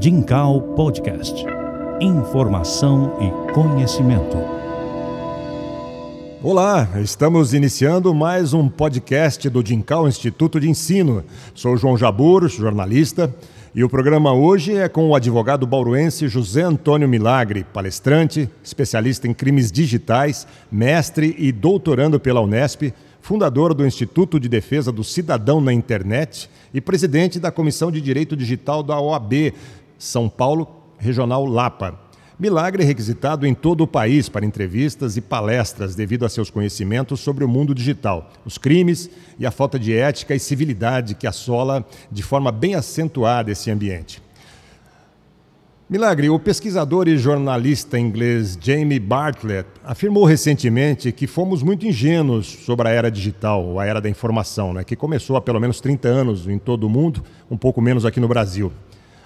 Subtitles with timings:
[0.00, 1.44] Dincal Podcast.
[2.00, 4.38] Informação e conhecimento.
[6.42, 11.22] Olá, estamos iniciando mais um podcast do Dincal Instituto de Ensino.
[11.54, 13.30] Sou João Jabur, jornalista,
[13.74, 19.34] e o programa hoje é com o advogado bauruense José Antônio Milagre, palestrante, especialista em
[19.34, 25.72] crimes digitais, mestre e doutorando pela Unesp, fundador do Instituto de Defesa do Cidadão na
[25.72, 29.52] Internet e presidente da Comissão de Direito Digital da OAB,
[30.00, 32.00] São Paulo, Regional Lapa.
[32.38, 37.44] Milagre requisitado em todo o país para entrevistas e palestras devido a seus conhecimentos sobre
[37.44, 42.22] o mundo digital, os crimes e a falta de ética e civilidade que assola de
[42.22, 44.22] forma bem acentuada esse ambiente.
[45.86, 52.88] Milagre, o pesquisador e jornalista inglês Jamie Bartlett afirmou recentemente que fomos muito ingênuos sobre
[52.88, 56.46] a era digital, a era da informação, né, que começou há pelo menos 30 anos
[56.48, 58.72] em todo o mundo, um pouco menos aqui no Brasil.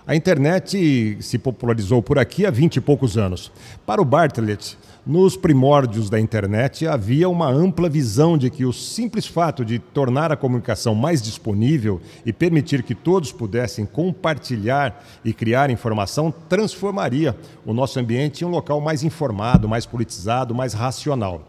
[0.06, 3.50] A internet se popularizou por aqui há 20 e poucos anos.
[3.86, 9.26] Para o Bartlett, nos primórdios da internet havia uma ampla visão de que o simples
[9.26, 15.70] fato de tornar a comunicação mais disponível e permitir que todos pudessem compartilhar e criar
[15.70, 17.34] informação transformaria
[17.64, 21.48] o nosso ambiente em um local mais informado, mais politizado, mais racional.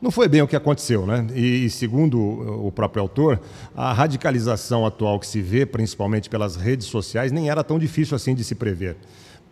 [0.00, 1.26] Não foi bem o que aconteceu, né?
[1.34, 3.40] E, segundo o próprio autor,
[3.74, 8.34] a radicalização atual que se vê, principalmente pelas redes sociais, nem era tão difícil assim
[8.34, 8.96] de se prever.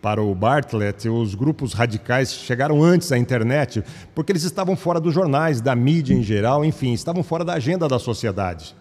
[0.02, 3.82] Para o Bartlett, os grupos radicais chegaram antes à internet
[4.14, 7.88] porque eles estavam fora dos jornais, da mídia em geral, enfim, estavam fora da agenda
[7.88, 8.76] da sociedade.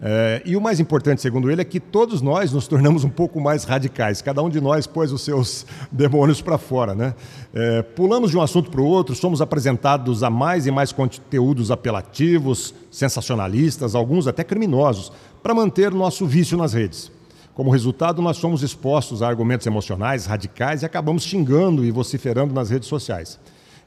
[0.00, 3.40] É, e o mais importante, segundo ele, é que todos nós nos tornamos um pouco
[3.40, 4.22] mais radicais.
[4.22, 6.94] Cada um de nós pôs os seus demônios para fora.
[6.94, 7.14] Né?
[7.52, 11.70] É, pulamos de um assunto para o outro, somos apresentados a mais e mais conteúdos
[11.70, 17.10] apelativos, sensacionalistas, alguns até criminosos, para manter nosso vício nas redes.
[17.52, 22.70] Como resultado, nós somos expostos a argumentos emocionais radicais e acabamos xingando e vociferando nas
[22.70, 23.36] redes sociais.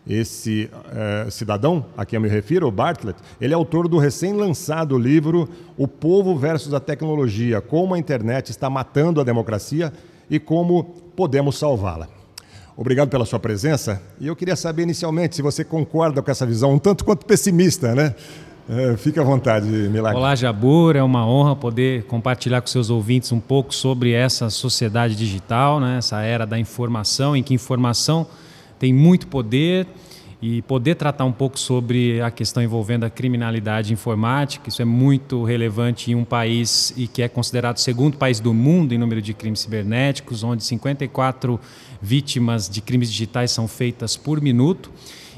[0.07, 4.97] Esse eh, cidadão a quem eu me refiro, o Bartlett, ele é autor do recém-lançado
[4.97, 5.47] livro
[5.77, 9.93] O Povo versus a Tecnologia: Como a Internet está matando a democracia
[10.29, 10.83] e como
[11.15, 12.07] podemos salvá-la.
[12.75, 14.01] Obrigado pela sua presença.
[14.19, 17.93] E eu queria saber inicialmente se você concorda com essa visão, um tanto quanto pessimista,
[17.93, 18.15] né?
[18.69, 20.17] É, fique à vontade, Milagre.
[20.17, 20.95] Olá, Jabur.
[20.95, 25.97] É uma honra poder compartilhar com seus ouvintes um pouco sobre essa sociedade digital, né?
[25.97, 28.25] essa era da informação, em que informação
[28.81, 29.85] tem muito poder
[30.41, 34.69] e poder tratar um pouco sobre a questão envolvendo a criminalidade informática.
[34.69, 38.55] Isso é muito relevante em um país e que é considerado o segundo país do
[38.55, 41.59] mundo em número de crimes cibernéticos, onde 54
[42.01, 44.89] vítimas de crimes digitais são feitas por minuto.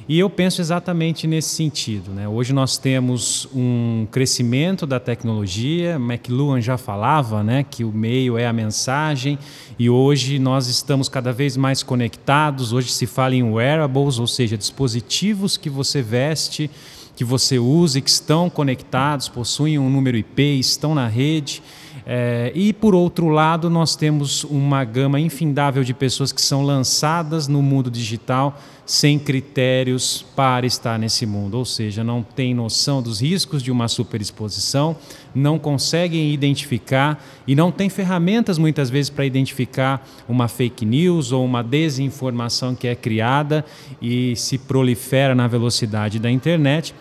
[0.07, 2.11] E eu penso exatamente nesse sentido.
[2.11, 2.27] Né?
[2.27, 8.45] Hoje nós temos um crescimento da tecnologia, McLuhan já falava né, que o meio é
[8.45, 9.39] a mensagem,
[9.79, 12.73] e hoje nós estamos cada vez mais conectados.
[12.73, 16.69] Hoje se fala em wearables, ou seja, dispositivos que você veste,
[17.15, 21.63] que você usa e que estão conectados, possuem um número IP, estão na rede.
[22.05, 27.47] É, e, por outro lado, nós temos uma gama infindável de pessoas que são lançadas
[27.47, 33.21] no mundo digital sem critérios para estar nesse mundo, ou seja, não têm noção dos
[33.21, 34.95] riscos de uma superexposição,
[35.33, 41.45] não conseguem identificar e não têm ferramentas muitas vezes para identificar uma fake news ou
[41.45, 43.65] uma desinformação que é criada
[44.01, 46.93] e se prolifera na velocidade da internet.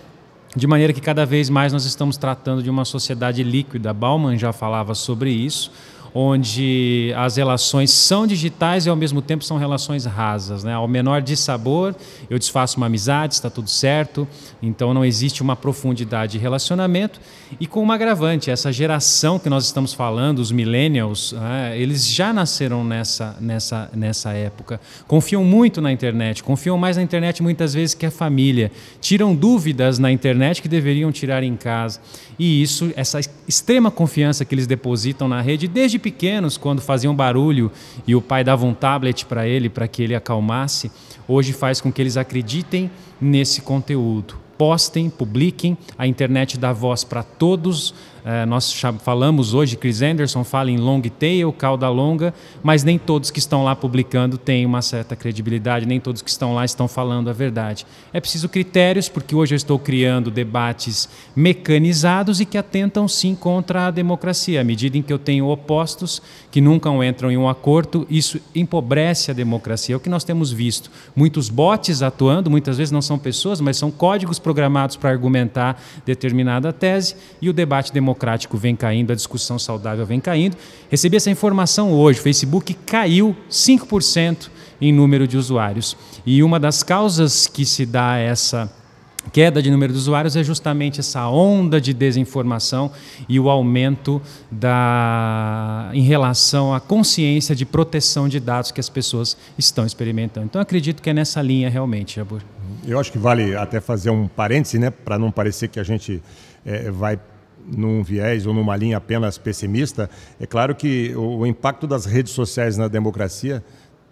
[0.55, 3.93] De maneira que cada vez mais nós estamos tratando de uma sociedade líquida.
[3.95, 5.73] Bauman já falava sobre isso
[6.15, 10.63] onde as relações são digitais e ao mesmo tempo são relações rasas.
[10.63, 10.75] Né?
[10.75, 11.95] Ao menor dissabor,
[12.29, 14.29] eu desfaço uma amizade, está tudo certo,
[14.63, 17.21] então não existe uma profundidade de relacionamento.
[17.59, 21.79] E com uma agravante, essa geração que nós estamos falando, os millennials, né?
[21.79, 24.81] eles já nasceram nessa, nessa, nessa época.
[25.07, 28.71] Confiam muito na internet, confiam mais na internet muitas vezes que a família.
[29.01, 32.01] Tiram dúvidas na internet que deveriam tirar em casa.
[32.39, 37.71] E isso, essa extrema confiança que eles depositam na rede desde pequenos, quando faziam barulho
[38.07, 40.91] e o pai dava um tablet para ele para que ele acalmasse,
[41.27, 42.91] hoje faz com que eles acreditem
[43.21, 44.35] nesse conteúdo.
[44.59, 50.71] Postem, publiquem, a internet dá voz para todos, é, nós falamos hoje, Chris Anderson fala
[50.71, 52.33] em long tail, cauda longa,
[52.63, 56.55] mas nem todos que estão lá publicando têm uma certa credibilidade, nem todos que estão
[56.55, 57.85] lá estão falando a verdade.
[58.13, 63.89] É preciso critérios, porque hoje eu estou criando debates mecanizados e que atentam sim contra
[63.89, 64.61] a democracia.
[64.61, 69.33] À medida em que eu tenho opostos que nunca entram em um acordo, isso empobrece
[69.33, 69.95] a democracia.
[69.95, 70.91] É o que nós temos visto.
[71.17, 76.73] Muitos bots atuando, muitas vezes não são pessoas, mas são códigos programados para argumentar determinada
[76.73, 80.57] tese, e o debate democrático democrático vem caindo, a discussão saudável vem caindo.
[80.91, 84.49] Recebi essa informação hoje: o Facebook caiu 5%
[84.81, 85.97] em número de usuários.
[86.25, 88.71] E uma das causas que se dá essa
[89.33, 92.91] queda de número de usuários é justamente essa onda de desinformação
[93.29, 94.21] e o aumento
[94.51, 100.47] da em relação à consciência de proteção de dados que as pessoas estão experimentando.
[100.47, 102.43] Então acredito que é nessa linha realmente, Jabur.
[102.87, 106.21] Eu acho que vale até fazer um parêntese, né, para não parecer que a gente
[106.67, 107.19] é, vai
[107.67, 110.09] num viés ou numa linha apenas pessimista.
[110.41, 113.63] É claro que o, impacto das redes sociais na democracia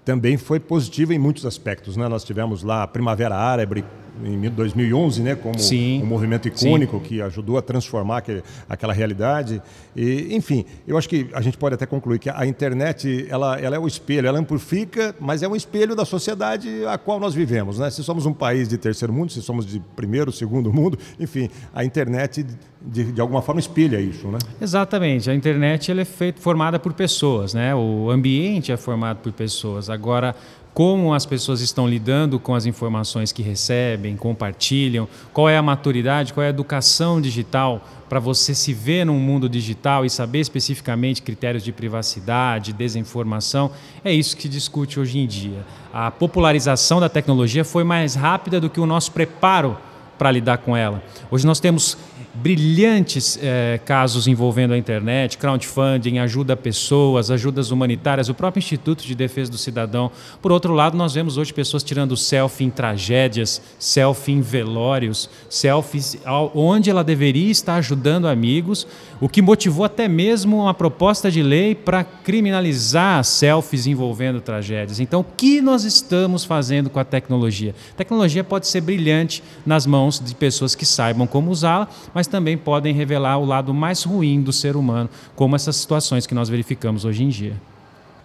[0.04, 1.96] também foi positivo em muitos aspectos.
[1.96, 2.08] Né?
[2.08, 3.84] Nós tivemos lá a Primavera Árabe
[4.24, 6.02] em 2011, né, como Sim.
[6.02, 7.02] um movimento icônico Sim.
[7.02, 9.60] que ajudou a transformar aquele, aquela realidade.
[9.94, 13.76] E, enfim, eu acho que a gente pode até concluir que a internet ela, ela
[13.76, 17.78] é o espelho, ela amplifica, mas é um espelho da sociedade a qual nós vivemos.
[17.78, 17.90] Né?
[17.90, 21.84] Se somos um país de terceiro mundo, se somos de primeiro, segundo mundo, enfim, a
[21.84, 22.44] internet
[22.80, 24.38] de, de alguma forma espelha isso, né?
[24.60, 25.30] Exatamente.
[25.30, 27.74] A internet ela é feita, formada por pessoas, né?
[27.74, 29.90] O ambiente é formado por pessoas.
[29.90, 30.34] Agora,
[30.72, 36.32] como as pessoas estão lidando com as informações que recebem, compartilham, qual é a maturidade,
[36.32, 41.22] qual é a educação digital para você se ver num mundo digital e saber especificamente
[41.22, 43.70] critérios de privacidade, desinformação,
[44.04, 45.64] é isso que se discute hoje em dia.
[45.92, 49.76] A popularização da tecnologia foi mais rápida do que o nosso preparo
[50.18, 51.02] para lidar com ela.
[51.30, 51.96] Hoje nós temos
[52.32, 59.04] brilhantes é, casos envolvendo a internet, crowdfunding, ajuda a pessoas, ajudas humanitárias, o próprio Instituto
[59.04, 60.10] de Defesa do Cidadão.
[60.40, 66.18] Por outro lado, nós vemos hoje pessoas tirando selfie em tragédias, selfie em velórios, selfies
[66.54, 68.86] onde ela deveria estar ajudando amigos,
[69.20, 75.00] o que motivou até mesmo uma proposta de lei para criminalizar selfies envolvendo tragédias.
[75.00, 77.74] Então, o que nós estamos fazendo com a tecnologia?
[77.92, 82.56] A tecnologia pode ser brilhante nas mãos de pessoas que saibam como usá-la, mas também
[82.56, 87.04] podem revelar o lado mais ruim do ser humano, como essas situações que nós verificamos
[87.04, 87.54] hoje em dia.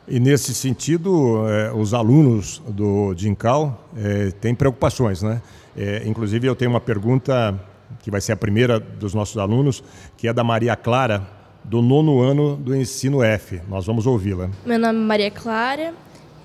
[0.08, 5.42] E nesse sentido, eh, os alunos do Dincal eh, têm preocupações, né?
[5.76, 7.60] Eh, inclusive, eu tenho uma pergunta
[8.04, 9.84] que vai ser a primeira dos nossos alunos,
[10.16, 11.28] que é da Maria Clara,
[11.64, 13.60] do nono ano do ensino F.
[13.68, 14.50] Nós vamos ouvi-la.
[14.64, 15.94] Meu nome é Maria Clara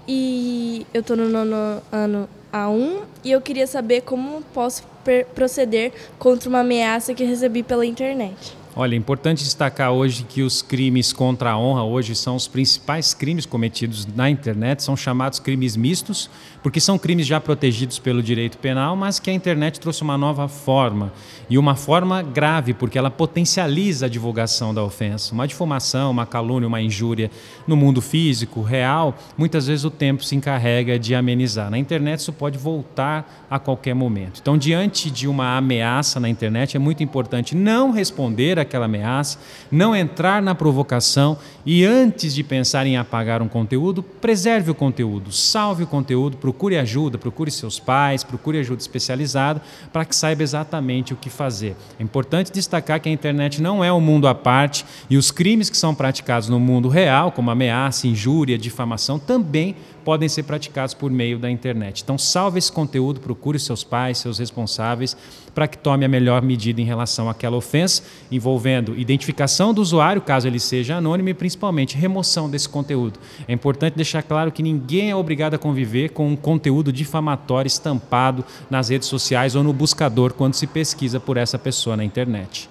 [0.09, 4.83] e eu estou no nono ano A1 e eu queria saber como posso
[5.35, 8.61] proceder contra uma ameaça que recebi pela internet.
[8.77, 13.13] Olha, é importante destacar hoje que os crimes contra a honra hoje são os principais
[13.13, 16.31] crimes cometidos na internet, são chamados crimes mistos,
[16.63, 20.49] porque são crimes já protegidos pelo direito penal, mas que a internet trouxe uma nova
[20.49, 21.13] forma
[21.49, 25.35] e uma forma grave, porque ela potencializa a divulgação da ofensa.
[25.35, 27.31] Uma difamação, uma calúnia, uma injúria
[27.67, 31.71] no mundo físico, real, muitas vezes o tempo se encarrega de amenizar.
[31.71, 34.41] Na internet isso pode voltar a qualquer momento.
[34.41, 39.39] Então, diante de uma ameaça na internet, é muito importante não responder aquela ameaça,
[39.71, 45.33] não entrar na provocação e antes de pensar em apagar um conteúdo, preserve o conteúdo,
[45.33, 49.63] salve o conteúdo, procure ajuda, procure seus pais, procure ajuda especializada
[49.93, 51.77] para que saiba exatamente o que fazer.
[51.99, 55.71] É importante destacar que a internet não é um mundo à parte e os crimes
[55.71, 61.11] que são praticados no mundo real, como ameaça, injúria, difamação, também podem ser praticados por
[61.11, 62.03] meio da internet.
[62.03, 65.17] Então, salve esse conteúdo, procure seus pais, seus responsáveis,
[65.55, 70.47] para que tome a melhor medida em relação àquela ofensa, envolvendo identificação do usuário, caso
[70.47, 73.19] ele seja anônimo, e principalmente remoção desse conteúdo.
[73.47, 78.45] É importante deixar claro que ninguém é obrigado a conviver com um conteúdo difamatório estampado
[78.69, 82.69] nas redes sociais ou no buscador quando se pesquisa por essa pessoa na internet.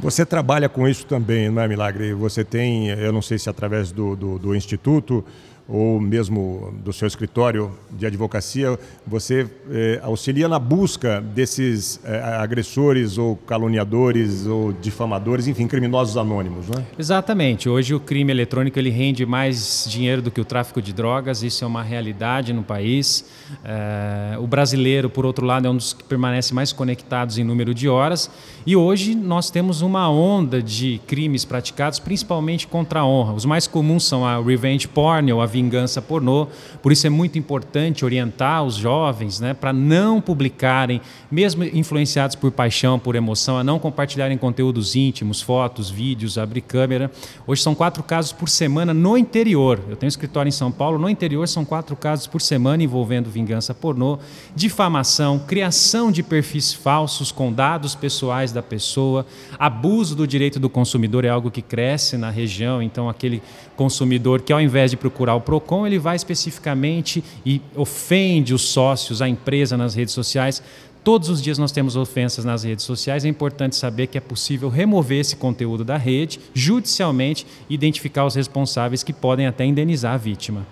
[0.00, 2.14] Você trabalha com isso também, não é, Milagre?
[2.14, 5.22] Você tem, eu não sei se através do, do, do Instituto,
[5.70, 13.16] ou mesmo do seu escritório de advocacia, você eh, auxilia na busca desses eh, agressores
[13.16, 16.84] ou caluniadores ou difamadores, enfim, criminosos anônimos, não é?
[16.98, 17.68] Exatamente.
[17.68, 21.62] Hoje o crime eletrônico ele rende mais dinheiro do que o tráfico de drogas, isso
[21.62, 23.24] é uma realidade no país.
[23.64, 27.72] Eh, o brasileiro, por outro lado, é um dos que permanece mais conectados em número
[27.72, 28.28] de horas
[28.66, 33.32] e hoje nós temos uma onda de crimes praticados, principalmente contra a honra.
[33.32, 36.46] Os mais comuns são a revenge porn ou a vingança pornô.
[36.82, 41.00] Por isso é muito importante orientar os jovens né, para não publicarem,
[41.30, 47.10] mesmo influenciados por paixão, por emoção, a não compartilharem conteúdos íntimos, fotos, vídeos, abrir câmera.
[47.46, 49.80] Hoje são quatro casos por semana no interior.
[49.88, 53.74] Eu tenho escritório em São Paulo, no interior são quatro casos por semana envolvendo vingança
[53.74, 54.18] pornô,
[54.54, 59.26] difamação, criação de perfis falsos com dados pessoais da pessoa,
[59.58, 63.42] abuso do direito do consumidor é algo que cresce na região, então aquele
[63.76, 69.22] consumidor que ao invés de procurar o Procon, ele vai especificamente e ofende os sócios,
[69.22, 70.62] a empresa nas redes sociais
[71.02, 73.24] Todos os dias nós temos ofensas nas redes sociais.
[73.24, 78.34] É importante saber que é possível remover esse conteúdo da rede judicialmente e identificar os
[78.34, 80.66] responsáveis que podem até indenizar a vítima.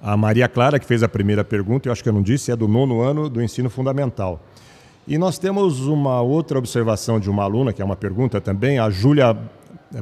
[0.00, 2.56] A Maria Clara, que fez a primeira pergunta, eu acho que eu não disse, é
[2.56, 4.40] do nono ano do ensino fundamental.
[5.06, 8.90] E nós temos uma outra observação de uma aluna, que é uma pergunta também, a
[8.90, 9.38] Júlia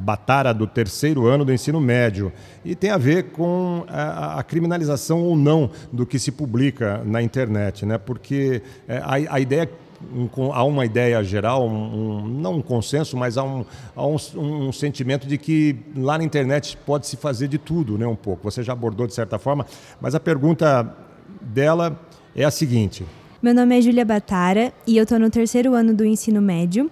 [0.01, 2.33] Batara, do terceiro ano do ensino médio,
[2.65, 7.21] e tem a ver com a, a criminalização ou não do que se publica na
[7.21, 7.99] internet, né?
[7.99, 9.71] porque é, a, ideia
[10.11, 14.73] um, há uma ideia geral, um, um, não um consenso, mas há, um, há um,
[14.73, 18.51] sentimento de que lá na internet pode se fazer de tudo, né, um pouco.
[18.51, 19.67] Você já abordou de certa forma,
[20.01, 20.95] mas a pergunta
[21.43, 22.01] dela
[22.35, 23.05] é a seguinte.
[23.45, 26.91] Meu nome é Júlia Batara e eu estou no terceiro ano do ensino médio.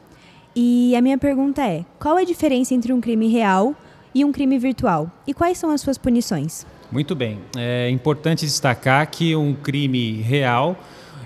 [0.55, 3.75] E a minha pergunta é: qual a diferença entre um crime real
[4.15, 5.11] e um crime virtual?
[5.27, 6.67] E quais são as suas punições?
[6.91, 7.39] Muito bem.
[7.57, 10.77] É importante destacar que um crime real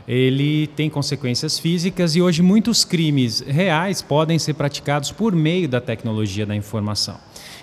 [0.07, 5.81] ele tem consequências físicas e hoje muitos crimes reais podem ser praticados por meio da
[5.81, 7.17] tecnologia da informação.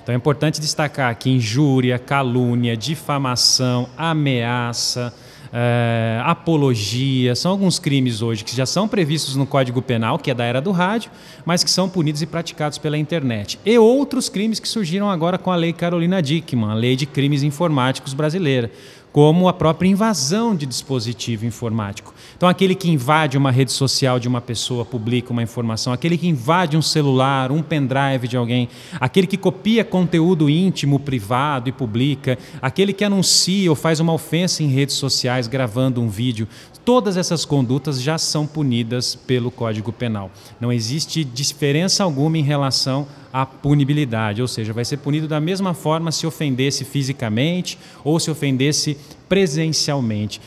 [0.03, 5.13] Então é importante destacar que injúria, calúnia, difamação, ameaça,
[5.55, 10.33] é, apologia, são alguns crimes hoje que já são previstos no Código Penal, que é
[10.33, 11.11] da era do rádio,
[11.45, 13.59] mas que são punidos e praticados pela internet.
[13.63, 17.43] E outros crimes que surgiram agora com a Lei Carolina Dickmann, a Lei de Crimes
[17.43, 18.71] Informáticos brasileira
[19.13, 22.15] como a própria invasão de dispositivo informático.
[22.35, 26.27] Então, aquele que invade uma rede social de uma pessoa, publica uma informação, aquele que
[26.27, 28.67] invade um celular, um pendrive de alguém,
[28.99, 34.63] aquele que copia conteúdo íntimo, privado e publica, aquele que anuncia ou faz uma ofensa
[34.63, 36.47] em redes sociais gravando um vídeo,
[36.85, 40.31] todas essas condutas já são punidas pelo Código Penal.
[40.59, 45.73] Não existe diferença alguma em relação a punibilidade, ou seja, vai ser punido da mesma
[45.73, 48.97] forma se ofendesse fisicamente ou se ofendesse
[49.27, 50.39] presencialmente.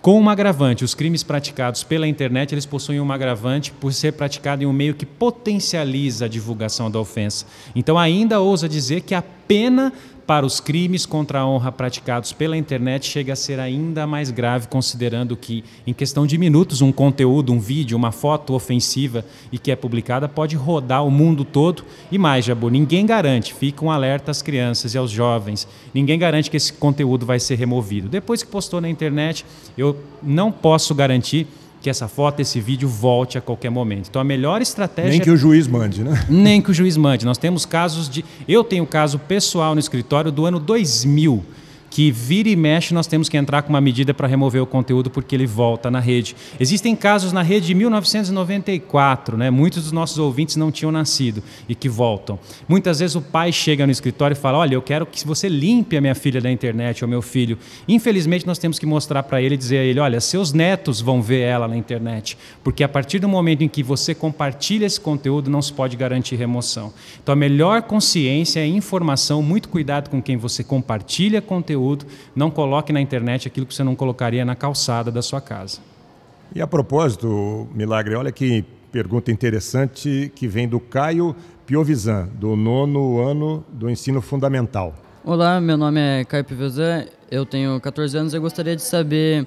[0.00, 4.64] Com um agravante, os crimes praticados pela internet, eles possuem um agravante por ser praticado
[4.64, 7.46] em um meio que potencializa a divulgação da ofensa.
[7.72, 9.22] Então ainda ousa dizer que a
[9.52, 9.92] pena
[10.26, 14.66] para os crimes contra a honra praticados pela internet chega a ser ainda mais grave,
[14.66, 19.70] considerando que, em questão de minutos, um conteúdo, um vídeo, uma foto ofensiva e que
[19.70, 21.84] é publicada pode rodar o mundo todo.
[22.10, 26.50] E mais, Jabu, ninguém garante, fica um alerta às crianças e aos jovens, ninguém garante
[26.50, 28.08] que esse conteúdo vai ser removido.
[28.08, 29.44] Depois que postou na internet,
[29.76, 31.46] eu não posso garantir
[31.82, 34.08] que essa foto, esse vídeo volte a qualquer momento.
[34.08, 35.10] Então a melhor estratégia.
[35.10, 36.24] Nem que o juiz mande, né?
[36.30, 37.26] Nem que o juiz mande.
[37.26, 38.24] Nós temos casos de.
[38.48, 41.44] Eu tenho caso pessoal no escritório do ano 2000
[41.92, 45.10] que vira e mexe nós temos que entrar com uma medida para remover o conteúdo
[45.10, 46.34] porque ele volta na rede.
[46.58, 49.50] Existem casos na rede de 1994, né?
[49.50, 52.38] muitos dos nossos ouvintes não tinham nascido e que voltam.
[52.66, 55.94] Muitas vezes o pai chega no escritório e fala: Olha, eu quero que você limpe
[55.94, 57.58] a minha filha da internet ou meu filho.
[57.86, 61.20] Infelizmente, nós temos que mostrar para ele e dizer a ele: Olha, seus netos vão
[61.20, 65.50] ver ela na internet, porque a partir do momento em que você compartilha esse conteúdo,
[65.50, 66.90] não se pode garantir remoção.
[67.22, 72.50] Então, a melhor consciência é informação, muito cuidado com quem você compartilha conteúdo conteúdo, não
[72.50, 75.80] coloque na internet aquilo que você não colocaria na calçada da sua casa.
[76.54, 81.34] E a propósito, Milagre, olha que pergunta interessante que vem do Caio
[81.66, 84.94] Piovisan, do nono ano do ensino fundamental.
[85.24, 89.46] Olá, meu nome é Caio Piovisan, eu tenho 14 anos e eu gostaria de saber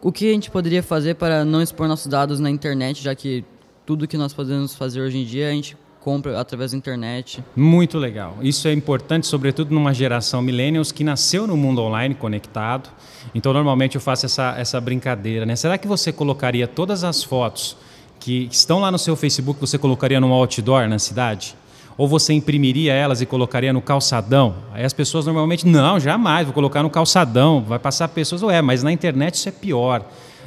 [0.00, 3.44] o que a gente poderia fazer para não expor nossos dados na internet, já que
[3.84, 7.42] tudo que nós podemos fazer hoje em dia a gente compra através da internet.
[7.56, 8.36] Muito legal.
[8.42, 12.90] Isso é importante, sobretudo numa geração millennials que nasceu no mundo online conectado.
[13.34, 15.56] Então, normalmente eu faço essa, essa brincadeira, né?
[15.56, 17.74] Será que você colocaria todas as fotos
[18.20, 21.56] que estão lá no seu Facebook, você colocaria num outdoor na cidade?
[21.96, 24.56] Ou você imprimiria elas e colocaria no calçadão?
[24.74, 28.82] Aí as pessoas normalmente, não, jamais, vou colocar no calçadão, vai passar pessoas, ué, mas
[28.82, 30.04] na internet isso é pior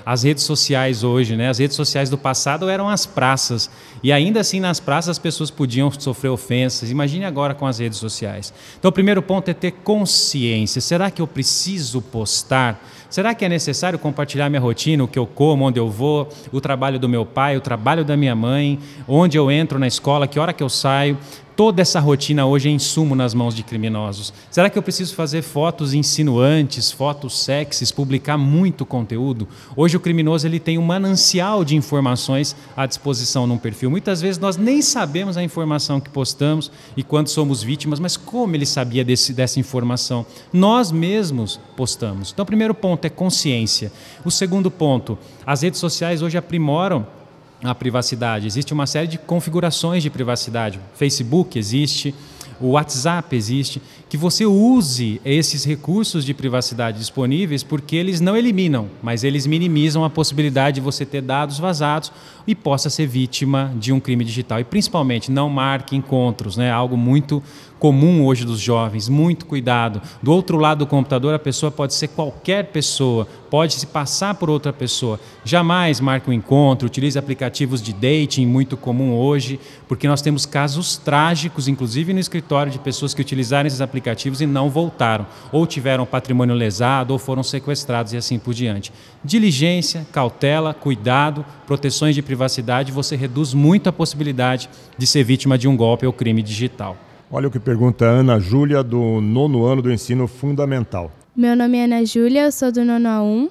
[0.08, 1.50] as redes sociais hoje, né?
[1.50, 3.70] As redes sociais do passado eram as praças.
[4.02, 6.90] E ainda assim, nas praças, as pessoas podiam sofrer ofensas.
[6.90, 8.54] Imagine agora com as redes sociais.
[8.80, 10.80] Então, o primeiro ponto é ter consciência.
[10.80, 12.82] Será que eu preciso postar?
[13.10, 16.62] Será que é necessário compartilhar minha rotina, o que eu como, onde eu vou, o
[16.62, 20.40] trabalho do meu pai, o trabalho da minha mãe, onde eu entro na escola, que
[20.40, 21.18] hora que eu saio?
[21.58, 24.32] Toda essa rotina hoje é insumo nas mãos de criminosos?
[24.52, 29.48] Será que eu preciso fazer fotos insinuantes, fotos sexys, publicar muito conteúdo?
[29.76, 33.90] Hoje o criminoso ele tem um manancial de informações à disposição num perfil.
[33.90, 38.56] Muitas vezes nós nem sabemos a informação que postamos e quando somos vítimas, mas como
[38.56, 40.28] ele sabia desse, dessa informação?
[40.54, 42.32] Nós mesmos postamos.
[42.32, 43.92] Então, o primeiro ponto é consciência.
[44.24, 47.17] O segundo ponto, as redes sociais hoje aprimoram
[47.64, 48.48] a privacidade.
[48.48, 50.80] Existe uma série de configurações de privacidade.
[50.96, 52.14] Facebook existe,
[52.60, 58.90] o WhatsApp existe, que você use esses recursos de privacidade disponíveis, porque eles não eliminam,
[59.02, 62.12] mas eles minimizam a possibilidade de você ter dados vazados
[62.48, 64.60] e possa ser vítima de um crime digital.
[64.60, 66.72] E principalmente, não marque encontros, né?
[66.72, 67.44] algo muito
[67.80, 70.02] comum hoje dos jovens, muito cuidado.
[70.22, 74.50] Do outro lado do computador, a pessoa pode ser qualquer pessoa, pode se passar por
[74.50, 75.20] outra pessoa.
[75.44, 80.98] Jamais marque um encontro, utilize aplicativos de dating, muito comum hoje, porque nós temos casos
[80.98, 86.06] trágicos, inclusive no escritório, de pessoas que utilizaram esses aplicativos e não voltaram, ou tiveram
[86.06, 88.92] patrimônio lesado, ou foram sequestrados e assim por diante.
[89.24, 95.68] Diligência, cautela, cuidado, proteções de privacidade, você reduz muito a possibilidade de ser vítima de
[95.68, 96.98] um golpe ou crime digital.
[97.30, 101.12] Olha o que pergunta a Ana Júlia, do nono ano do ensino fundamental.
[101.36, 103.50] Meu nome é Ana Júlia, eu sou do nono A1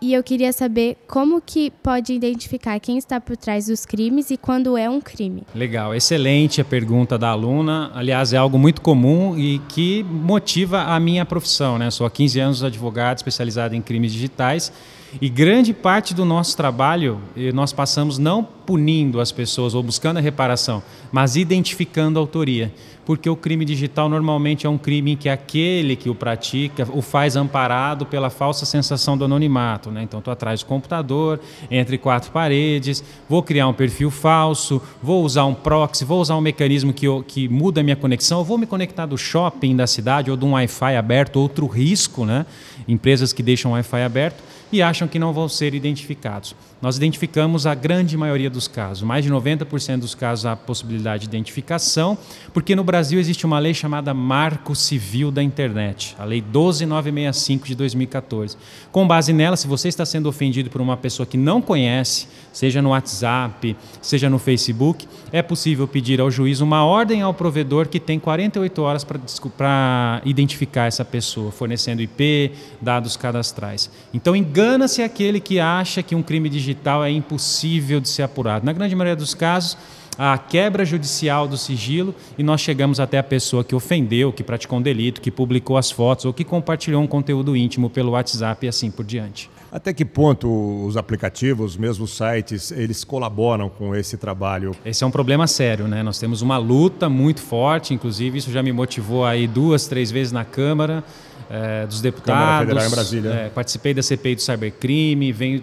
[0.00, 4.38] e eu queria saber como que pode identificar quem está por trás dos crimes e
[4.38, 5.42] quando é um crime.
[5.54, 7.90] Legal, excelente a pergunta da aluna.
[7.94, 11.78] Aliás, é algo muito comum e que motiva a minha profissão.
[11.78, 11.90] Né?
[11.90, 14.72] Sou há 15 anos advogado especializado em crimes digitais
[15.20, 17.18] e grande parte do nosso trabalho
[17.54, 22.70] nós passamos não punindo as pessoas ou buscando a reparação, mas identificando a autoria.
[23.06, 27.00] Porque o crime digital normalmente é um crime em que aquele que o pratica o
[27.00, 29.90] faz amparado pela falsa sensação do anonimato.
[29.90, 30.02] Né?
[30.02, 35.46] Então, estou atrás do computador, entre quatro paredes, vou criar um perfil falso, vou usar
[35.46, 39.06] um proxy, vou usar um mecanismo que, que muda a minha conexão, vou me conectar
[39.06, 42.44] do shopping da cidade ou de um Wi-Fi aberto, outro risco, né?
[42.86, 46.54] empresas que deixam Wi-Fi aberto e acham que não vão ser identificados.
[46.80, 51.28] Nós identificamos a grande maioria dos casos, mais de 90% dos casos há possibilidade de
[51.28, 52.16] identificação,
[52.52, 57.74] porque no Brasil existe uma lei chamada Marco Civil da Internet, a Lei 12965 de
[57.74, 58.56] 2014.
[58.92, 62.82] Com base nela, se você está sendo ofendido por uma pessoa que não conhece, seja
[62.82, 68.00] no WhatsApp, seja no Facebook, é possível pedir ao juiz uma ordem ao provedor que
[68.00, 73.90] tem 48 horas para identificar essa pessoa, fornecendo IP, dados cadastrais.
[74.12, 78.64] Então, engana-se aquele que acha que um crime digital é impossível de ser apurado.
[78.64, 79.76] Na grande maioria dos casos,
[80.18, 84.80] a quebra judicial do sigilo e nós chegamos até a pessoa que ofendeu, que praticou
[84.80, 88.68] um delito, que publicou as fotos ou que compartilhou um conteúdo íntimo pelo WhatsApp e
[88.68, 89.48] assim por diante.
[89.70, 90.48] Até que ponto
[90.86, 94.74] os aplicativos, mesmo os sites, eles colaboram com esse trabalho?
[94.84, 96.02] Esse é um problema sério, né?
[96.02, 100.32] Nós temos uma luta muito forte, inclusive isso já me motivou aí duas, três vezes
[100.32, 101.04] na Câmara
[101.50, 102.40] é, dos deputados.
[102.40, 103.30] Câmara Federal em Brasília.
[103.30, 105.62] É, participei da CPI do cybercrime, venho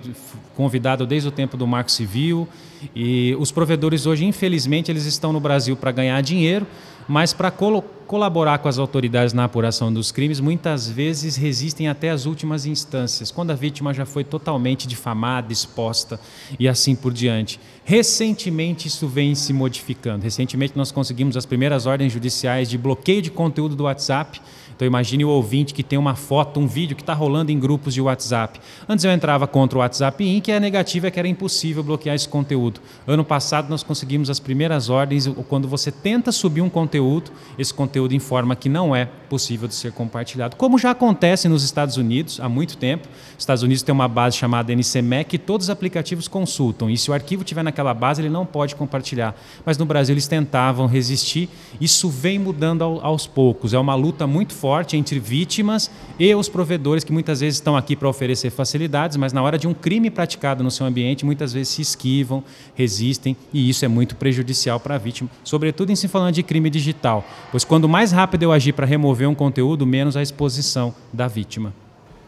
[0.56, 2.48] convidado desde o tempo do Marco Civil
[2.96, 6.68] e os provedores hoje, infelizmente, eles estão no Brasil para ganhar dinheiro,
[7.08, 12.12] mas para colo colaborar com as autoridades na apuração dos crimes, muitas vezes resistem até
[12.12, 16.20] as últimas instâncias, quando a vítima já foi totalmente difamada, exposta
[16.60, 17.60] e assim por diante.
[17.84, 20.24] Recentemente isso vem se modificando.
[20.24, 24.40] Recentemente nós conseguimos as primeiras ordens judiciais de bloqueio de conteúdo do WhatsApp
[24.76, 27.94] então imagine o ouvinte que tem uma foto, um vídeo que está rolando em grupos
[27.94, 28.60] de WhatsApp.
[28.88, 30.50] Antes eu entrava contra o WhatsApp Inc.
[30.50, 32.82] e a negativa é que era impossível bloquear esse conteúdo.
[33.08, 38.14] Ano passado nós conseguimos as primeiras ordens quando você tenta subir um conteúdo, esse conteúdo
[38.14, 40.58] informa que não é possível de ser compartilhado.
[40.58, 43.08] Como já acontece nos Estados Unidos há muito tempo.
[43.32, 46.90] Os Estados Unidos tem uma base chamada NCMEC que todos os aplicativos consultam.
[46.90, 49.36] E se o arquivo estiver naquela base, ele não pode compartilhar.
[49.66, 51.50] Mas no Brasil eles tentavam resistir.
[51.80, 53.74] Isso vem mudando aos poucos.
[53.74, 57.78] É uma luta muito forte forte entre vítimas e os provedores que muitas vezes estão
[57.78, 61.54] aqui para oferecer facilidades, mas na hora de um crime praticado no seu ambiente, muitas
[61.54, 66.08] vezes se esquivam, resistem e isso é muito prejudicial para a vítima, sobretudo em se
[66.08, 70.18] falando de crime digital, pois quando mais rápido eu agir para remover um conteúdo, menos
[70.18, 71.72] a exposição da vítima.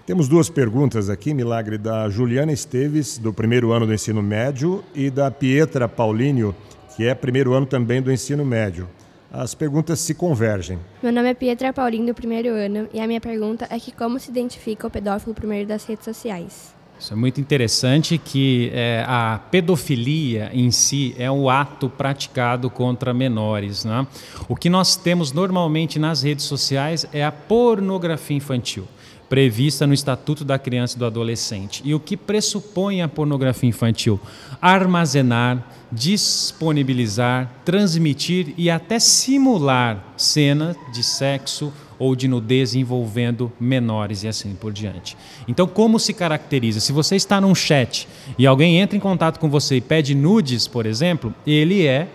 [0.06, 5.10] Temos duas perguntas aqui, Milagre, da Juliana Esteves, do primeiro ano do ensino médio, e
[5.10, 6.56] da Pietra Paulinho,
[6.96, 8.88] que é primeiro ano também do ensino médio
[9.32, 10.80] as perguntas se convergem.
[11.02, 14.20] Meu nome é Pietra Paulinho, do primeiro ano, e a minha pergunta é que como
[14.20, 16.76] se identifica o pedófilo por meio das redes sociais?
[17.00, 23.14] Isso é muito interessante que é, a pedofilia em si é o ato praticado contra
[23.14, 23.86] menores.
[23.86, 24.08] Né?
[24.50, 28.88] O que nós temos normalmente nas redes sociais é a pornografia infantil
[29.30, 31.82] prevista no Estatuto da Criança e do Adolescente.
[31.86, 34.20] E o que pressupõe a pornografia infantil?
[34.62, 44.28] Armazenar, disponibilizar, transmitir e até simular cena de sexo ou de nudez envolvendo menores e
[44.28, 45.18] assim por diante.
[45.48, 46.80] Então, como se caracteriza?
[46.80, 50.68] Se você está num chat e alguém entra em contato com você e pede nudes,
[50.68, 52.08] por exemplo, ele é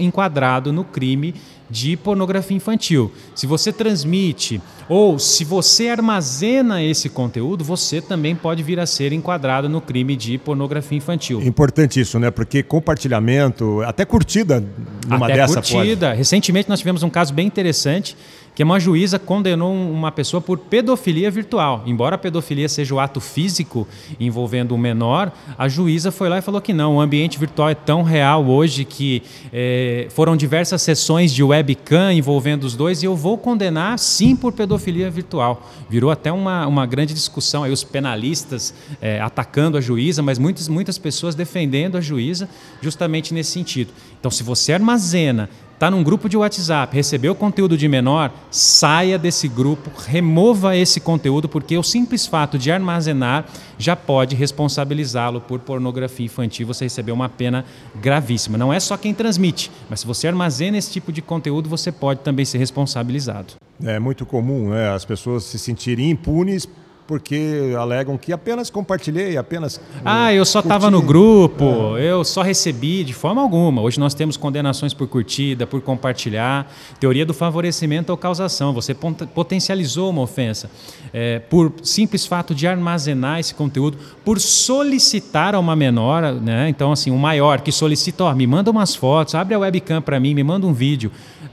[0.00, 1.34] enquadrado no crime
[1.70, 3.12] de pornografia infantil.
[3.34, 9.12] Se você transmite ou se você armazena esse conteúdo, você também pode vir a ser
[9.12, 11.40] enquadrado no crime de pornografia infantil.
[11.42, 12.30] Importante isso, né?
[12.30, 14.64] Porque compartilhamento, até curtida
[15.06, 16.08] numa até dessa curtida.
[16.08, 16.18] pode.
[16.18, 18.16] Recentemente nós tivemos um caso bem interessante
[18.60, 21.82] que uma juíza condenou uma pessoa por pedofilia virtual.
[21.86, 23.88] Embora a pedofilia seja o ato físico
[24.20, 26.96] envolvendo um menor, a juíza foi lá e falou que não.
[26.96, 32.64] O ambiente virtual é tão real hoje que é, foram diversas sessões de webcam envolvendo
[32.64, 35.66] os dois e eu vou condenar sim por pedofilia virtual.
[35.88, 40.68] Virou até uma, uma grande discussão aí os penalistas é, atacando a juíza, mas muitas,
[40.68, 42.46] muitas pessoas defendendo a juíza
[42.82, 43.90] justamente nesse sentido.
[44.18, 45.48] Então, se você armazena
[45.80, 51.48] está num grupo de WhatsApp, recebeu conteúdo de menor, saia desse grupo, remova esse conteúdo,
[51.48, 53.46] porque o simples fato de armazenar
[53.78, 56.66] já pode responsabilizá-lo por pornografia infantil.
[56.66, 57.64] Você recebeu uma pena
[57.98, 58.58] gravíssima.
[58.58, 62.20] Não é só quem transmite, mas se você armazena esse tipo de conteúdo, você pode
[62.20, 63.54] também ser responsabilizado.
[63.82, 66.68] É muito comum né, as pessoas se sentirem impunes
[67.10, 69.80] porque alegam que apenas compartilhei, apenas.
[70.04, 72.04] Ah, eu só estava no grupo, é.
[72.04, 73.82] eu só recebi, de forma alguma.
[73.82, 76.72] Hoje nós temos condenações por curtida, por compartilhar.
[77.00, 78.72] Teoria do favorecimento ou causação.
[78.74, 80.70] Você potencializou uma ofensa
[81.12, 86.68] é, por simples fato de armazenar esse conteúdo, por solicitar a uma menor, né?
[86.68, 90.20] Então, assim, um maior que solicita, ó, me manda umas fotos, abre a webcam para
[90.20, 91.10] mim, me manda um vídeo.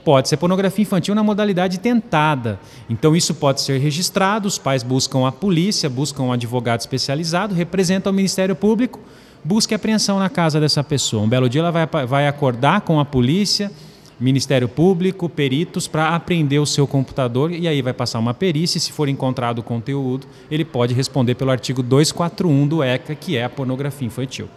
[0.08, 2.58] Pode ser pornografia infantil na modalidade tentada.
[2.88, 8.10] Então, isso pode ser registrado, os pais buscam a polícia, buscam um advogado especializado, representam
[8.10, 9.00] o Ministério Público,
[9.44, 11.24] busca apreensão na casa dessa pessoa.
[11.24, 13.70] Um belo dia ela vai, vai acordar com a polícia,
[14.18, 18.78] Ministério Público, peritos, para apreender o seu computador e aí vai passar uma perícia.
[18.78, 23.36] E se for encontrado o conteúdo, ele pode responder pelo artigo 241 do ECA, que
[23.36, 24.48] é a pornografia infantil.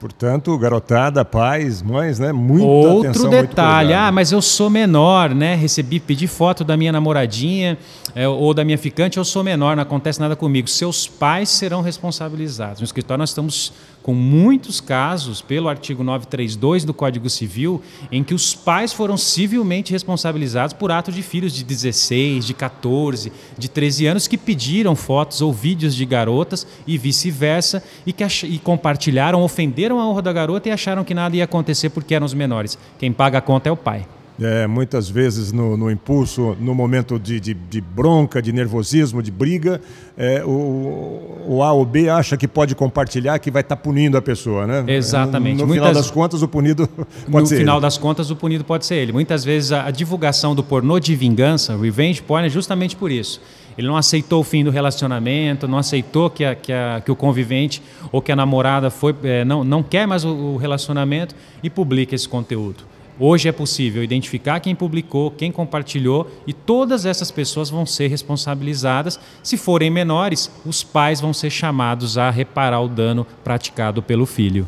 [0.00, 2.32] Portanto, garotada, pais, mães, né?
[2.32, 5.54] Muita Outro atenção, detalhe, ah, mas eu sou menor, né?
[5.54, 7.76] Recebi, pedi foto da minha namoradinha
[8.14, 10.68] é, ou da minha ficante, eu sou menor, não acontece nada comigo.
[10.68, 12.80] Seus pais serão responsabilizados.
[12.80, 18.34] No escritório nós estamos com muitos casos, pelo artigo 932 do Código Civil, em que
[18.34, 24.06] os pais foram civilmente responsabilizados por ato de filhos de 16, de 14, de 13
[24.06, 30.00] anos que pediram fotos ou vídeos de garotas e vice-versa e que e compartilharam, ofenderam
[30.00, 32.78] a honra da garota e acharam que nada ia acontecer porque eram os menores.
[32.98, 34.06] Quem paga a conta é o pai.
[34.40, 39.30] É, muitas vezes no, no, impulso, no momento de, de, de, bronca, de nervosismo, de
[39.30, 39.82] briga,
[40.16, 44.16] é, o, o, A ou B acha que pode compartilhar, que vai estar tá punindo
[44.16, 44.82] a pessoa, né?
[44.86, 45.56] Exatamente.
[45.56, 45.88] No, no Muitas...
[45.88, 46.88] final das contas, o punido
[47.30, 47.82] pode no ser No final ele.
[47.82, 49.12] das contas, o punido pode ser ele.
[49.12, 53.42] Muitas vezes a, a divulgação do pornô de vingança, revenge porn, é justamente por isso.
[53.76, 57.16] Ele não aceitou o fim do relacionamento, não aceitou que, a, que, a, que o
[57.16, 61.68] convivente ou que a namorada foi, é, não, não quer mais o, o relacionamento e
[61.68, 62.84] publica esse conteúdo.
[63.22, 69.20] Hoje é possível identificar quem publicou, quem compartilhou e todas essas pessoas vão ser responsabilizadas.
[69.42, 74.66] Se forem menores, os pais vão ser chamados a reparar o dano praticado pelo filho.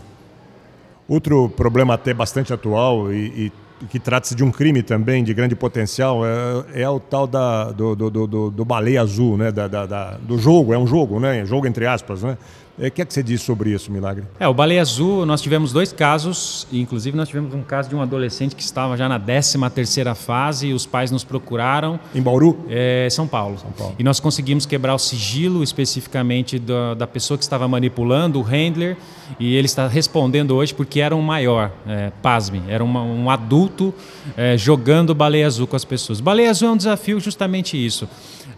[1.08, 3.52] Outro problema até bastante atual e, e
[3.86, 7.96] que trata-se de um crime também de grande potencial é, é o tal da, do,
[7.96, 9.50] do, do, do baleia azul, né?
[9.50, 11.44] Da, da, da, do jogo, é um jogo, né?
[11.46, 12.36] Jogo entre aspas, né?
[12.78, 14.24] O que é que você diz sobre isso, Milagre?
[14.40, 18.00] É, o Baleia Azul, nós tivemos dois casos, inclusive nós tivemos um caso de um
[18.00, 22.00] adolescente que estava já na 13 terceira fase e os pais nos procuraram.
[22.14, 22.64] Em Bauru?
[22.70, 23.58] É, São Paulo.
[23.58, 23.94] São Paulo.
[23.98, 28.96] E nós conseguimos quebrar o sigilo especificamente da, da pessoa que estava manipulando, o handler,
[29.38, 33.92] e ele está respondendo hoje porque era um maior, é, pasme, era uma, um adulto
[34.36, 36.20] é, jogando Baleia Azul com as pessoas.
[36.20, 38.08] Baleia Azul é um desafio justamente isso.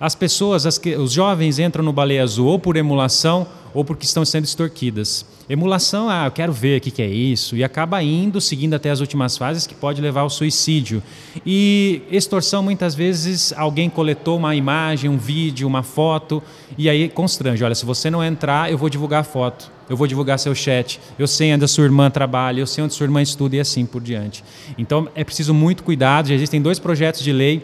[0.01, 4.25] As pessoas, as, os jovens entram no Baleia Azul ou por emulação ou porque estão
[4.25, 5.27] sendo extorquidas.
[5.51, 8.91] Emulação, ah, eu quero ver o que, que é isso, e acaba indo, seguindo até
[8.91, 11.03] as últimas fases, que pode levar ao suicídio.
[11.45, 16.43] E extorsão, muitas vezes, alguém coletou uma imagem, um vídeo, uma foto,
[16.79, 20.07] e aí constrange: olha, se você não entrar, eu vou divulgar a foto, eu vou
[20.07, 23.05] divulgar seu chat, eu sei onde a sua irmã trabalha, eu sei onde a sua
[23.05, 24.43] irmã estuda e assim por diante.
[24.79, 27.63] Então é preciso muito cuidado, já existem dois projetos de lei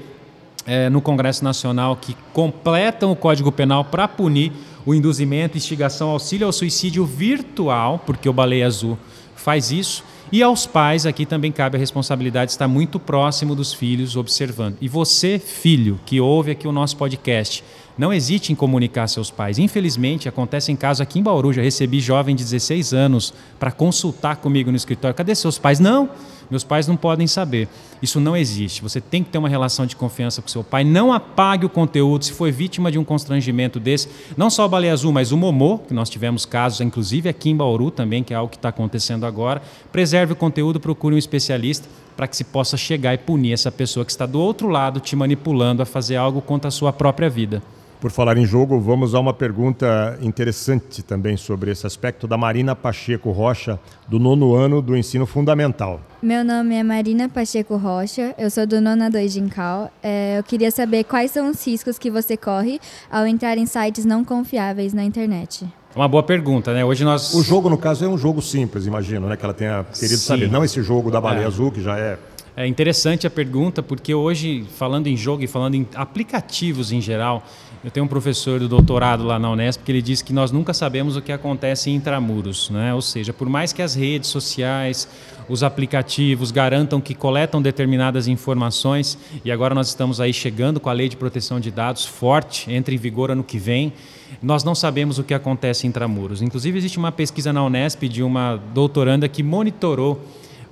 [0.66, 4.52] é, no Congresso Nacional que completam o Código Penal para punir
[4.84, 8.98] o induzimento, instigação, auxílio ao suicídio virtual, porque o Baleia Azul
[9.34, 10.04] faz isso.
[10.32, 14.76] E aos pais, aqui também cabe a responsabilidade de estar muito próximo dos filhos, observando.
[14.80, 17.64] E você, filho, que ouve aqui o nosso podcast,
[17.98, 19.58] não hesite em comunicar seus pais.
[19.58, 24.36] Infelizmente, acontece em casos aqui em Bauru, já recebi jovem de 16 anos para consultar
[24.36, 25.16] comigo no escritório.
[25.16, 25.80] Cadê seus pais?
[25.80, 26.08] Não,
[26.50, 27.68] meus pais não podem saber.
[28.02, 28.82] Isso não existe.
[28.82, 30.84] Você tem que ter uma relação de confiança com seu pai.
[30.84, 32.24] Não apague o conteúdo.
[32.24, 35.78] Se foi vítima de um constrangimento desse, não só o Baleia Azul, mas o Momô,
[35.78, 39.24] que nós tivemos casos, inclusive aqui em Bauru também, que é algo que está acontecendo
[39.24, 39.62] agora.
[39.92, 44.04] Preserve o conteúdo, procure um especialista para que se possa chegar e punir essa pessoa
[44.04, 47.62] que está do outro lado te manipulando a fazer algo contra a sua própria vida.
[48.00, 52.74] Por falar em jogo, vamos a uma pergunta interessante também sobre esse aspecto da Marina
[52.74, 56.00] Pacheco Rocha, do nono ano do ensino fundamental.
[56.22, 59.90] Meu nome é Marina Pacheco Rocha, eu sou do Nona 2 de Incal.
[60.02, 64.06] É, eu queria saber quais são os riscos que você corre ao entrar em sites
[64.06, 65.66] não confiáveis na internet.
[65.94, 66.82] Uma boa pergunta, né?
[66.82, 67.34] Hoje nós.
[67.34, 69.36] O jogo, no caso, é um jogo simples, imagino, né?
[69.36, 70.26] Que ela tenha querido Sim.
[70.26, 70.50] saber.
[70.50, 71.46] Não esse jogo da baleia é.
[71.46, 72.16] azul, que já é
[72.56, 77.42] é interessante a pergunta, porque hoje, falando em jogo e falando em aplicativos em geral,
[77.82, 80.74] eu tenho um professor do doutorado lá na Unesp que ele diz que nós nunca
[80.74, 82.92] sabemos o que acontece em intramuros, né?
[82.92, 85.08] Ou seja, por mais que as redes sociais,
[85.48, 90.92] os aplicativos garantam que coletam determinadas informações, e agora nós estamos aí chegando com a
[90.92, 93.94] lei de proteção de dados forte, entra em vigor ano que vem,
[94.42, 96.42] nós não sabemos o que acontece em intramuros.
[96.42, 100.20] Inclusive existe uma pesquisa na Unesp de uma doutoranda que monitorou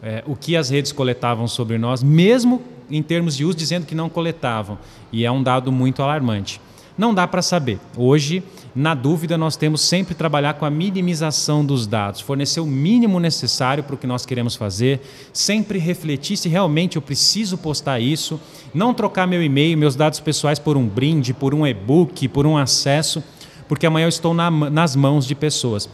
[0.03, 3.95] é, o que as redes coletavam sobre nós, mesmo em termos de uso, dizendo que
[3.95, 4.79] não coletavam.
[5.11, 6.61] E é um dado muito alarmante.
[6.99, 7.79] Não dá para saber.
[7.97, 8.43] Hoje,
[8.75, 13.85] na dúvida, nós temos sempre trabalhar com a minimização dos dados, fornecer o mínimo necessário
[13.85, 15.01] para o que nós queremos fazer,
[15.33, 18.41] sempre refletir se realmente eu preciso postar isso,
[18.75, 22.59] não trocar meu e-mail, meus dados pessoais por um brinde, por um e-book, por um
[22.59, 23.23] acesso,
[23.69, 25.89] porque amanhã eu estou na, nas mãos de pessoas.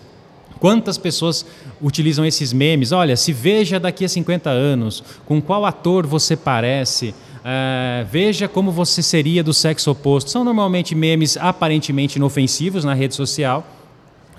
[0.59, 1.45] Quantas pessoas
[1.83, 2.93] utilizam esses memes?
[2.93, 7.14] Olha, se veja daqui a 50 anos, com qual ator você parece,
[7.45, 10.31] Uh, veja como você seria do sexo oposto.
[10.31, 13.67] São normalmente memes aparentemente inofensivos na rede social,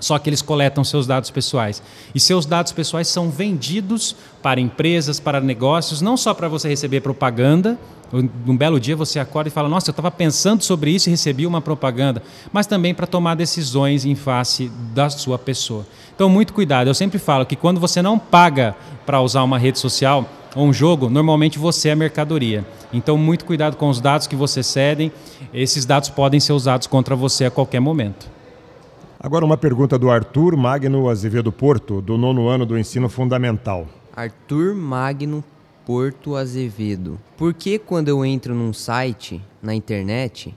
[0.00, 1.80] só que eles coletam seus dados pessoais.
[2.12, 7.00] E seus dados pessoais são vendidos para empresas, para negócios, não só para você receber
[7.00, 7.78] propaganda.
[8.12, 11.46] Um belo dia você acorda e fala: Nossa, eu estava pensando sobre isso e recebi
[11.46, 12.20] uma propaganda.
[12.52, 15.86] Mas também para tomar decisões em face da sua pessoa.
[16.12, 16.88] Então, muito cuidado.
[16.88, 20.28] Eu sempre falo que quando você não paga para usar uma rede social,
[20.64, 22.64] um jogo, normalmente você é mercadoria.
[22.92, 25.12] Então, muito cuidado com os dados que você cedem.
[25.52, 28.28] Esses dados podem ser usados contra você a qualquer momento.
[29.20, 33.86] Agora, uma pergunta do Arthur Magno Azevedo Porto, do nono ano do ensino fundamental.
[34.14, 35.44] Arthur Magno
[35.84, 37.18] Porto Azevedo.
[37.36, 40.54] Por que quando eu entro num site na internet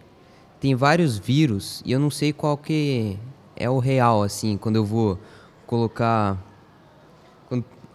[0.59, 3.17] tem vários vírus e eu não sei qual que
[3.55, 5.19] é o real assim, quando eu vou
[5.67, 6.37] colocar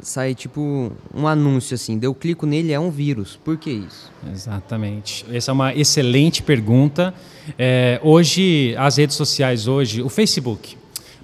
[0.05, 3.39] sai tipo um anúncio assim, eu clico nele, é um vírus.
[3.43, 4.13] Por que isso?
[4.33, 5.25] Exatamente.
[5.33, 7.15] Essa é uma excelente pergunta.
[7.59, 10.77] É, hoje, as redes sociais, hoje, o Facebook.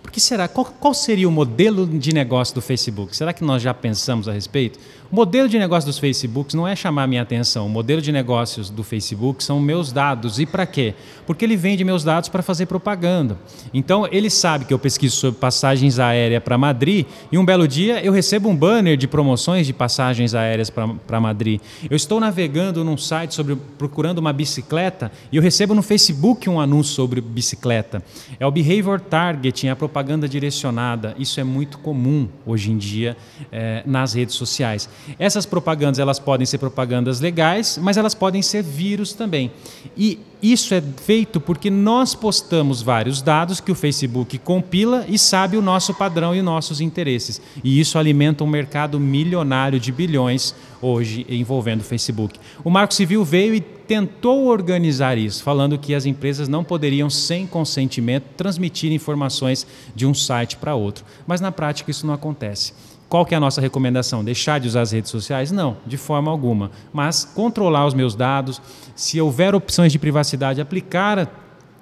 [0.02, 0.48] Por que será?
[0.48, 3.16] Qual, qual seria o modelo de negócio do Facebook?
[3.16, 4.78] Será que nós já pensamos a respeito?
[5.12, 7.66] O modelo de negócio dos Facebooks não é chamar minha atenção.
[7.66, 10.38] O modelo de negócios do Facebook são meus dados.
[10.38, 10.94] E para quê?
[11.26, 13.36] Porque ele vende meus dados para fazer propaganda.
[13.74, 18.00] Então, ele sabe que eu pesquiso sobre passagens aéreas para Madrid e um belo dia
[18.04, 21.60] eu recebo um banner de promoções de passagens aéreas para Madrid.
[21.90, 26.60] Eu estou navegando num site sobre procurando uma bicicleta e eu recebo no Facebook um
[26.60, 28.00] anúncio sobre bicicleta.
[28.38, 31.16] É o behavior targeting, a propaganda direcionada.
[31.18, 33.16] Isso é muito comum hoje em dia
[33.50, 34.88] é, nas redes sociais.
[35.18, 39.50] Essas propagandas elas podem ser propagandas legais, mas elas podem ser vírus também.
[39.96, 45.56] E isso é feito porque nós postamos vários dados que o Facebook compila e sabe
[45.56, 47.40] o nosso padrão e os nossos interesses.
[47.62, 52.38] E isso alimenta um mercado milionário de bilhões hoje envolvendo o Facebook.
[52.64, 57.46] O Marco Civil veio e tentou organizar isso, falando que as empresas não poderiam, sem
[57.46, 61.04] consentimento, transmitir informações de um site para outro.
[61.26, 62.72] Mas na prática isso não acontece.
[63.10, 64.22] Qual que é a nossa recomendação?
[64.22, 65.50] Deixar de usar as redes sociais?
[65.50, 66.70] Não, de forma alguma.
[66.92, 68.62] Mas controlar os meus dados,
[68.94, 71.28] se houver opções de privacidade, aplicar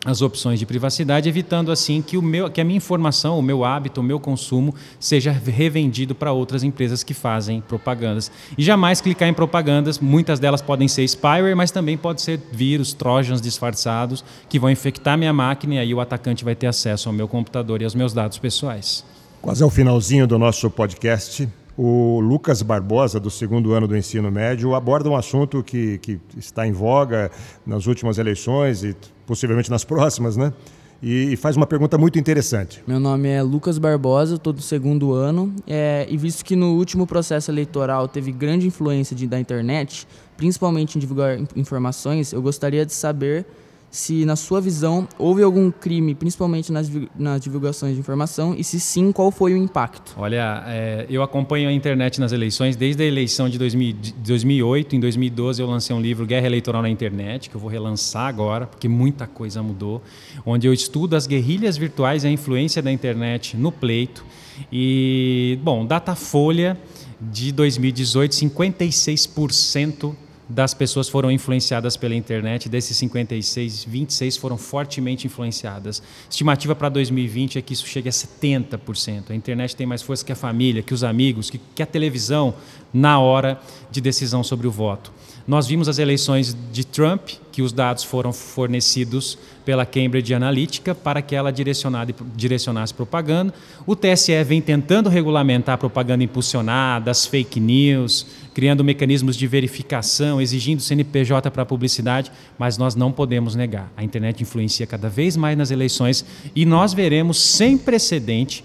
[0.06, 3.62] as opções de privacidade, evitando assim que, o meu, que a minha informação, o meu
[3.62, 8.32] hábito, o meu consumo seja revendido para outras empresas que fazem propagandas.
[8.56, 12.94] E jamais clicar em propagandas, muitas delas podem ser spyware, mas também pode ser vírus,
[12.94, 17.14] trojans disfarçados que vão infectar minha máquina e aí o atacante vai ter acesso ao
[17.14, 19.04] meu computador e aos meus dados pessoais.
[19.40, 24.74] Quase ao finalzinho do nosso podcast, o Lucas Barbosa, do segundo ano do ensino médio,
[24.74, 27.30] aborda um assunto que, que está em voga
[27.64, 28.96] nas últimas eleições e
[29.26, 30.52] possivelmente nas próximas, né?
[31.00, 32.82] E, faz uma pergunta muito interessante.
[32.84, 37.06] Meu nome é Lucas Barbosa, estou do segundo ano, é, e visto que no último
[37.06, 42.92] processo eleitoral teve grande influência de, da internet, principalmente em divulgar informações, eu gostaria de
[42.92, 43.46] saber
[43.90, 48.78] se, na sua visão, houve algum crime, principalmente nas, nas divulgações de informação, e se
[48.78, 50.14] sim, qual foi o impacto?
[50.16, 54.96] Olha, é, eu acompanho a internet nas eleições desde a eleição de, 2000, de 2008.
[54.96, 58.66] Em 2012, eu lancei um livro, Guerra Eleitoral na Internet, que eu vou relançar agora,
[58.66, 60.02] porque muita coisa mudou,
[60.44, 64.24] onde eu estudo as guerrilhas virtuais e a influência da internet no pleito.
[64.70, 66.78] E, bom, Datafolha
[67.20, 70.14] de 2018, 56%
[70.48, 72.68] das pessoas foram influenciadas pela internet.
[72.68, 76.02] Desses 56, 26 foram fortemente influenciadas.
[76.30, 79.30] Estimativa para 2020 é que isso chegue a 70%.
[79.30, 82.54] A internet tem mais força que a família, que os amigos, que, que a televisão
[82.92, 85.12] na hora de decisão sobre o voto.
[85.48, 91.22] Nós vimos as eleições de Trump, que os dados foram fornecidos pela Cambridge Analytica para
[91.22, 93.54] que ela direcionasse propaganda.
[93.86, 100.38] O TSE vem tentando regulamentar a propaganda impulsionada, as fake news, criando mecanismos de verificação,
[100.38, 103.90] exigindo CNPJ para publicidade, mas nós não podemos negar.
[103.96, 108.62] A internet influencia cada vez mais nas eleições e nós veremos sem precedente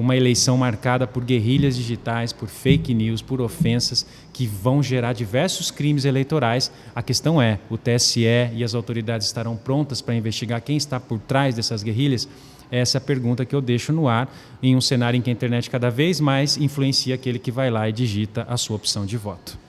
[0.00, 5.70] uma eleição marcada por guerrilhas digitais, por fake news, por ofensas que vão gerar diversos
[5.70, 6.70] crimes eleitorais.
[6.94, 11.18] A questão é: o TSE e as autoridades estarão prontas para investigar quem está por
[11.18, 12.28] trás dessas guerrilhas?
[12.70, 14.28] Essa é a pergunta que eu deixo no ar
[14.62, 17.88] em um cenário em que a internet cada vez mais influencia aquele que vai lá
[17.88, 19.65] e digita a sua opção de voto.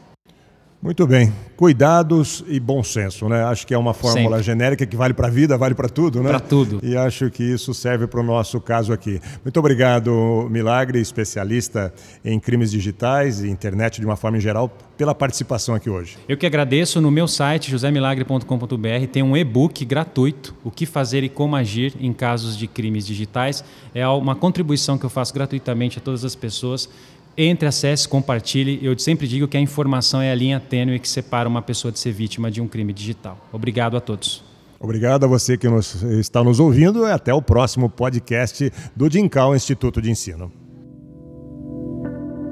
[0.88, 1.34] Muito bem.
[1.58, 3.44] Cuidados e bom senso, né?
[3.44, 4.44] Acho que é uma fórmula Sempre.
[4.44, 6.30] genérica que vale para a vida, vale para tudo, né?
[6.30, 6.80] Para tudo.
[6.82, 9.20] E acho que isso serve para o nosso caso aqui.
[9.44, 15.14] Muito obrigado, Milagre, especialista em crimes digitais e internet de uma forma em geral, pela
[15.14, 16.18] participação aqui hoje.
[16.26, 17.02] Eu que agradeço.
[17.02, 22.14] No meu site, josemilagre.com.br, tem um e-book gratuito, O que fazer e como agir em
[22.14, 23.62] casos de crimes digitais.
[23.94, 26.88] É uma contribuição que eu faço gratuitamente a todas as pessoas
[27.38, 28.80] entre, acesse, compartilhe.
[28.82, 32.00] Eu sempre digo que a informação é a linha tênue que separa uma pessoa de
[32.00, 33.38] ser vítima de um crime digital.
[33.52, 34.44] Obrigado a todos.
[34.80, 39.56] Obrigado a você que nos, está nos ouvindo e até o próximo podcast do Dincal
[39.56, 40.52] Instituto de Ensino.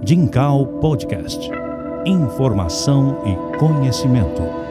[0.03, 1.49] Dincal Podcast.
[2.05, 4.64] Informação e conhecimento.